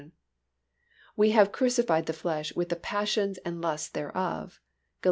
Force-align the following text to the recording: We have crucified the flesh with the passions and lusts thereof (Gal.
We 1.15 1.29
have 1.29 1.51
crucified 1.51 2.07
the 2.07 2.13
flesh 2.13 2.55
with 2.55 2.69
the 2.69 2.75
passions 2.75 3.37
and 3.45 3.61
lusts 3.61 3.87
thereof 3.89 4.53
(Gal. 4.55 4.59